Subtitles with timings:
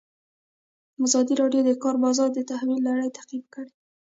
[1.05, 3.71] ازادي راډیو د د کار بازار د تحول لړۍ تعقیب کړې.